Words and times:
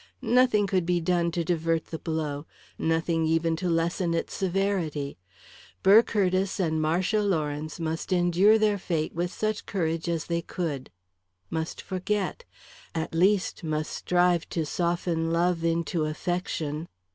Nothing 0.23 0.65
could 0.65 0.83
be 0.83 0.99
done 0.99 1.29
to 1.29 1.43
divert 1.43 1.85
the 1.93 1.99
blow; 1.99 2.47
nothing 2.79 3.23
even 3.27 3.55
to 3.57 3.69
lessen 3.69 4.15
its 4.15 4.33
severity. 4.33 5.19
Burr 5.83 6.01
Curtiss 6.01 6.59
and 6.59 6.81
Marcia 6.81 7.21
Lawrence 7.21 7.79
must 7.79 8.11
endure 8.11 8.57
their 8.57 8.79
fate 8.79 9.13
with 9.13 9.31
such 9.31 9.67
courage 9.67 10.09
as 10.09 10.25
they 10.25 10.41
could; 10.41 10.89
must 11.51 11.83
forget; 11.83 12.45
at 12.95 13.13
least, 13.13 13.63
must 13.63 13.91
strive 13.91 14.49
to 14.49 14.65
soften 14.65 15.29
love 15.31 15.63
into 15.63 16.05
affection. 16.05 16.87